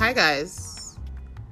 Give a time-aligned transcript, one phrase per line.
[0.00, 0.96] Hi, guys.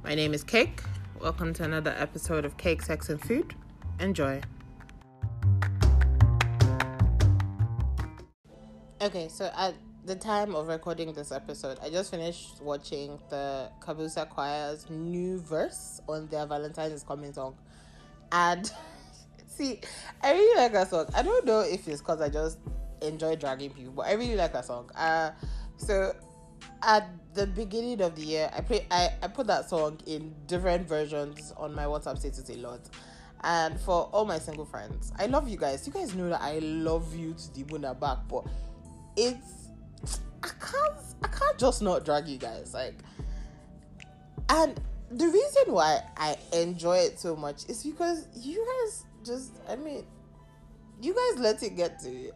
[0.03, 0.81] My name is Cake.
[1.21, 3.55] Welcome to another episode of Cake, Sex, and Food.
[4.01, 4.41] Enjoy.
[9.03, 9.75] Okay, so at
[10.07, 16.01] the time of recording this episode, I just finished watching the Kabusa Choir's new verse
[16.09, 17.55] on their Valentine's Coming song.
[18.33, 18.73] And
[19.47, 19.83] see,
[20.23, 21.05] I really like that song.
[21.15, 22.61] I don't know if it's because I just
[23.03, 24.91] enjoy dragging people, but I really like that song.
[24.95, 25.33] Uh,
[25.77, 26.15] so
[26.83, 30.89] at the beginning of the year, I play I, I put that song in different
[30.89, 32.81] versions on my WhatsApp status a lot.
[33.45, 35.87] And for all my single friends, I love you guys.
[35.87, 38.45] You guys know that I love you to the moon and back, but
[39.17, 39.69] it's
[40.43, 42.75] I can't I can't just not drag you guys.
[42.75, 42.97] Like
[44.49, 49.77] and the reason why I enjoy it so much is because you guys just I
[49.77, 50.05] mean
[51.01, 52.33] you guys let it get to you.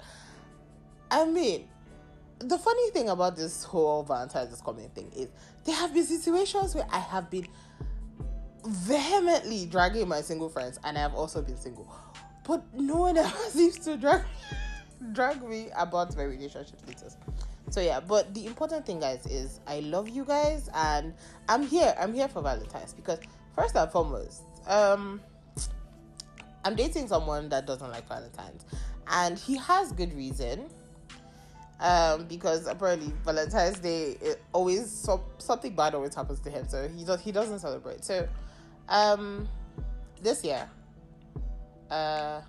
[1.11, 1.69] I mean
[2.43, 5.29] the funny thing about this whole Valentine's coming thing is
[5.65, 7.47] there have been situations where I have been
[8.65, 11.93] vehemently dragging my single friends and I have also been single.
[12.47, 14.23] But no one ever seems to drag
[15.13, 17.17] drag me about my relationship status.
[17.71, 21.15] So yeah, but the important thing guys is I love you guys and
[21.49, 21.95] I'm here.
[21.99, 23.19] I'm here for Valentine's because
[23.55, 25.21] first and foremost, um
[26.65, 28.65] I'm dating someone that doesn't like Valentine's
[29.09, 30.71] and he has good reason
[31.83, 34.17] um, because apparently Valentine's Day
[34.53, 38.05] always so, something bad always happens to him, so he does he doesn't celebrate.
[38.05, 38.29] So,
[38.89, 39.49] um,
[40.23, 40.71] this year,
[41.91, 42.41] uh,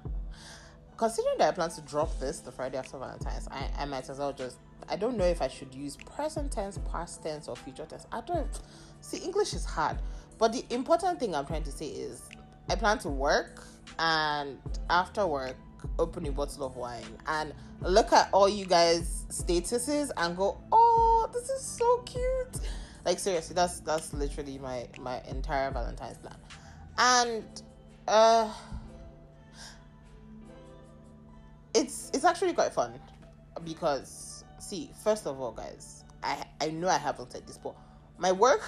[0.98, 4.20] considering that I plan to drop this the Friday after Valentine's, I, I might as
[4.20, 7.86] well just I don't know if I should use present tense, past tense, or future
[7.86, 8.06] tense.
[8.12, 8.60] I don't
[9.02, 9.98] see English is hard,
[10.38, 12.22] but the important thing I'm trying to say is
[12.70, 13.64] I plan to work
[13.98, 14.60] and
[14.92, 15.56] after work
[16.00, 21.28] open a bottle of wine and look at all you guys statuses and go oh
[21.34, 22.60] this is so cute
[23.04, 26.36] like seriously that's that's literally my my entire valentine's plan
[27.00, 27.64] and
[28.08, 28.54] uh
[31.74, 32.94] it's it's actually quite fun
[33.66, 37.76] because see first of all guys i i know i haven't said this but
[38.20, 38.62] my work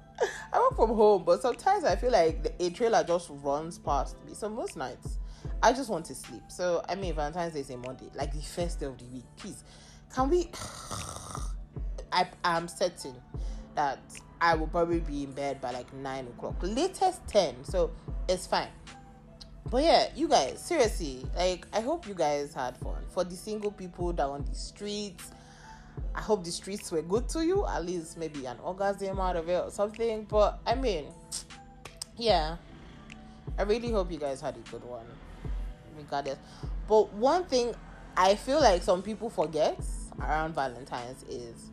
[0.52, 4.22] i work from home but sometimes i feel like the, a trailer just runs past
[4.26, 5.18] me so most nights
[5.62, 6.42] I just want to sleep.
[6.48, 9.24] So I mean Valentine's Day is a Monday, like the first day of the week.
[9.36, 9.62] Please,
[10.14, 10.50] can we?
[12.12, 13.14] I am certain
[13.74, 13.98] that
[14.40, 17.64] I will probably be in bed by like nine o'clock, latest ten.
[17.64, 17.90] So
[18.28, 18.68] it's fine.
[19.70, 23.02] But yeah, you guys, seriously, like I hope you guys had fun.
[23.10, 25.30] For the single people that on the streets,
[26.14, 27.66] I hope the streets were good to you.
[27.66, 30.26] At least maybe an orgasm out of it or something.
[30.28, 31.06] But I mean,
[32.16, 32.56] yeah,
[33.58, 35.06] I really hope you guys had a good one
[35.96, 36.38] regardless.
[36.88, 37.74] But one thing
[38.16, 39.78] I feel like some people forget
[40.20, 41.70] around Valentine's is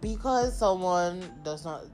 [0.00, 1.84] because someone does not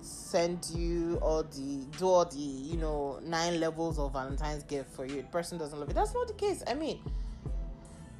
[0.00, 5.06] send you all the do all the you know nine levels of Valentine's gift for
[5.06, 5.94] you, the person doesn't love it.
[5.94, 6.62] That's not the case.
[6.66, 7.00] I mean,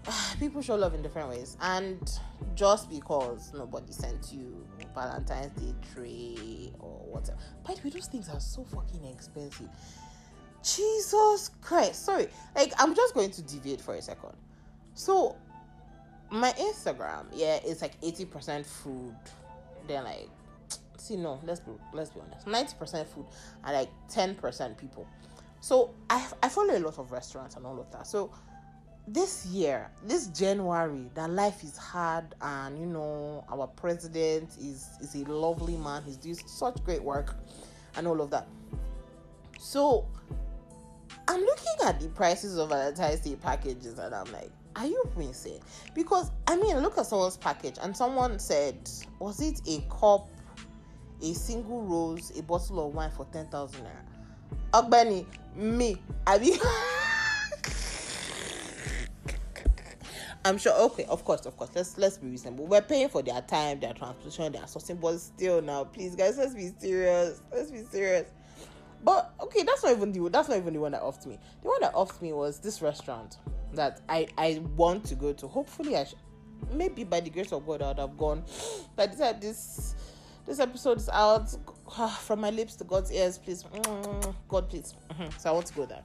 [0.39, 2.11] people show love in different ways, and
[2.55, 8.29] just because nobody sent you Valentine's Day tray or whatever, by the way, those things
[8.29, 9.69] are so fucking expensive.
[10.63, 12.05] Jesus Christ.
[12.05, 12.29] Sorry.
[12.57, 14.33] Like, I'm just going to deviate for a second.
[14.95, 15.37] So,
[16.31, 19.15] my Instagram, yeah, it's like 80% food.
[19.87, 20.29] Then, like,
[20.99, 22.47] see, no, let's be, let's be honest.
[22.47, 23.27] 90% food
[23.65, 25.07] and like 10% people.
[25.61, 28.07] So, I, I follow a lot of restaurants and all of that.
[28.07, 28.33] So,
[29.09, 35.15] this year, this January, that life is hard, and you know, our president is is
[35.15, 36.03] a lovely man.
[36.05, 37.37] He's doing such great work,
[37.97, 38.49] and all of that.
[39.59, 40.07] So
[41.29, 45.61] I'm looking at the prices of Day packages and I'm like, are you insane?
[45.95, 48.89] Because I mean, look at someone's package and someone said,
[49.19, 50.29] was it a cup,
[51.23, 53.91] a single rose, a bottle of wine for 10,000 naira?
[54.73, 56.59] Ogbeni, me, I mean,
[60.45, 60.75] I'm sure.
[60.75, 61.71] Okay, of course, of course.
[61.75, 62.67] Let's let's be reasonable.
[62.67, 66.55] We're paying for their time, their transportation, their sourcing, but still, now, please, guys, let's
[66.55, 67.43] be serious.
[67.53, 68.31] Let's be serious.
[69.03, 71.39] But okay, that's not even the that's not even the one that offed me.
[71.63, 73.39] The one that offed me was this restaurant
[73.75, 75.47] that I I want to go to.
[75.47, 76.15] Hopefully, I sh-
[76.73, 78.45] maybe by the grace of God, I would have gone.
[78.97, 79.95] But this this
[80.47, 81.55] this episode is out
[82.21, 83.39] from my lips to God's ears.
[83.39, 83.65] Please,
[84.49, 84.95] God, please.
[85.11, 85.39] Mm-hmm.
[85.39, 86.03] So I want to go there.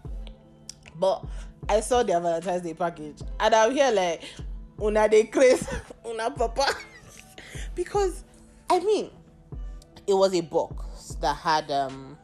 [0.95, 1.25] But
[1.69, 4.23] I saw their Valentine's Day package, and I'm here like
[4.81, 5.67] una de craze,
[6.05, 6.67] una papa,
[7.75, 8.23] because
[8.69, 9.09] I mean,
[10.07, 12.17] it was a box that had um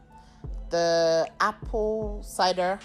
[0.69, 2.79] the apple cider.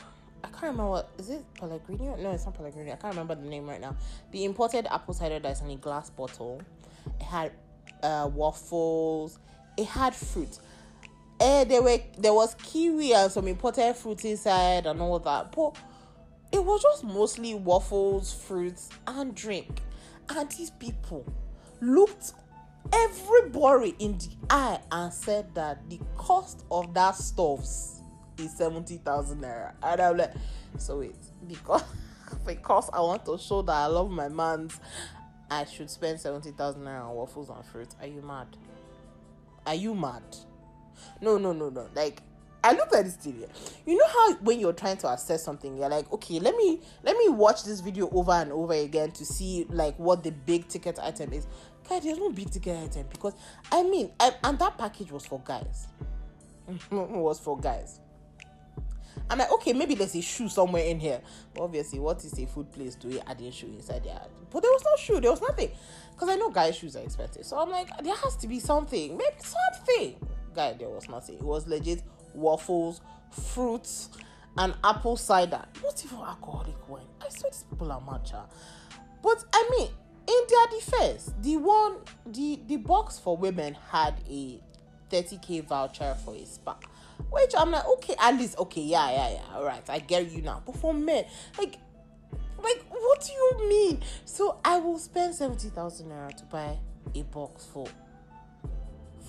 [0.44, 2.16] I can't remember what is it Pellegrino?
[2.16, 2.92] No, it's not Pellegrino.
[2.92, 3.96] I can't remember the name right now.
[4.32, 6.60] The imported apple cider that's in a glass bottle.
[7.20, 7.52] It had
[8.02, 9.38] uh, waffles.
[9.76, 10.58] it had fruit.
[11.40, 15.52] Eh, there were there was kiwi and some imported fruit inside and all that.
[15.52, 15.76] But
[16.52, 19.80] it was just mostly waffles, fruits, and drink.
[20.28, 21.24] And these people
[21.80, 22.34] looked
[22.92, 28.00] everybody in the eye and said that the cost of that stuffs
[28.38, 29.72] is 70,000 naira.
[29.82, 30.32] And I'm like,
[30.78, 31.84] so wait, because
[32.46, 34.78] because I want to show that I love my man's,
[35.50, 37.94] I should spend 70,000 naira on waffles and fruits.
[38.00, 38.48] Are you mad?
[39.66, 40.22] Are you mad?
[41.20, 41.88] No, no, no, no.
[41.94, 42.22] Like
[42.64, 43.48] I looked at this TV.
[43.86, 47.16] You know how when you're trying to assess something, you're like, okay, let me let
[47.16, 50.98] me watch this video over and over again to see like what the big ticket
[51.02, 51.46] item is.
[51.88, 53.34] Guys, there's no big ticket item because
[53.70, 55.88] I mean, I, and that package was for guys.
[56.90, 58.00] was for guys.
[59.28, 61.20] I'm like, okay, maybe there's a shoe somewhere in here.
[61.54, 64.20] But obviously, what is a food place eat adding shoe inside there?
[64.50, 65.70] But there was no shoe, there was nothing.
[66.12, 67.44] Because I know guys' shoes are expensive.
[67.44, 69.16] So I'm like, there has to be something.
[69.16, 70.16] Maybe something.
[70.54, 71.36] Guy, there was nothing.
[71.36, 72.02] It was legit
[72.34, 73.00] waffles,
[73.30, 74.10] fruits,
[74.58, 75.64] and apple cider.
[75.82, 77.06] Not even alcoholic wine.
[77.20, 78.44] I swear these people are matcha.
[79.22, 79.88] But I mean,
[80.26, 81.96] in their defense, the one
[82.26, 84.60] the the box for women had a
[85.10, 86.76] 30k voucher for a spa.
[87.30, 89.56] Which I'm like, okay, at least okay, yeah, yeah, yeah.
[89.56, 90.62] Alright, I get you now.
[90.66, 91.24] But for men,
[91.58, 91.76] like
[92.62, 94.02] like what do you mean?
[94.24, 96.78] So I will spend 70,000 naira to buy
[97.14, 97.86] a box for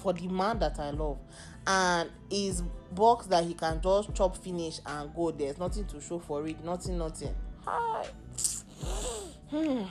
[0.03, 1.17] for the man that I love.
[1.65, 2.61] And his
[2.91, 5.31] box that he can just chop finish and go.
[5.31, 7.33] There's nothing to show for it, nothing, nothing.
[7.65, 8.05] Hi.
[9.49, 9.83] Hmm.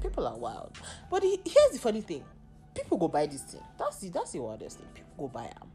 [0.00, 0.78] People are wild.
[1.10, 2.24] But he, here's the funny thing.
[2.72, 3.62] People go buy this thing.
[3.76, 4.86] That's the that's the wildest thing.
[4.94, 5.72] People go buy them.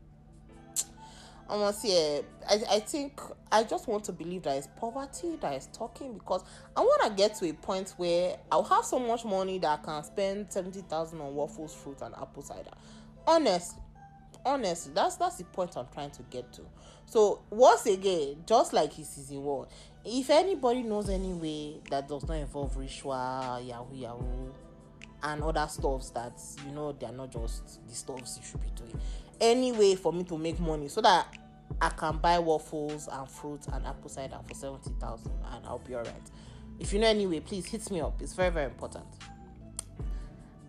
[1.50, 3.20] Must say, I, I think
[3.52, 6.44] I just want to believe that it's poverty that is talking because
[6.76, 9.84] I want to get to a point where I'll have so much money that I
[9.84, 12.72] can spend 70,000 on waffles, fruit, and apple cider
[13.28, 13.80] honestly
[14.46, 16.62] honestly that's that's the point i'm trying to get to.
[17.06, 19.68] So once again just like his season one
[20.06, 24.52] if anybody knows any way that does not involve ritual yahoo yahoo
[25.24, 26.34] and other stuffs that
[26.66, 29.00] you know they're not just the stuffs you should be doing
[29.40, 31.28] any way for me to make money so that
[31.82, 36.04] i can buy waffles and fruits and apple cider for 70000 and i'll be all
[36.04, 36.32] right
[36.80, 38.22] if you know any way please hit me up.
[38.22, 39.06] It's very very important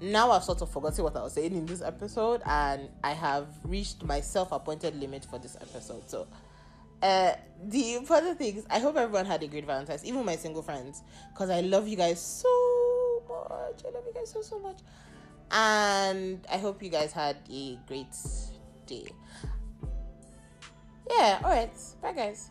[0.04, 3.46] now I've sort of forgotten what I was saying in this episode, and I have
[3.64, 6.08] reached my self appointed limit for this episode.
[6.08, 6.26] So,
[7.02, 10.62] uh, the important thing is, I hope everyone had a great Valentine's, even my single
[10.62, 11.02] friends,
[11.32, 12.48] because I love you guys so
[13.28, 13.82] much.
[13.84, 14.78] I love you guys so, so much.
[15.50, 18.14] And I hope you guys had a great
[18.86, 19.06] day.
[21.10, 21.76] Yeah, alright.
[22.00, 22.50] Bye, guys.